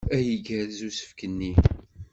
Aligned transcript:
Ay 0.15 0.25
igerrez 0.35 0.79
usefk-nni! 0.87 1.53